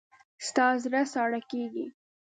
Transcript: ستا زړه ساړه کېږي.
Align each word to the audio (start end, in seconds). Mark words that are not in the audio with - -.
ستا 0.47 0.65
زړه 0.83 1.01
ساړه 1.13 1.39
کېږي. 1.51 1.85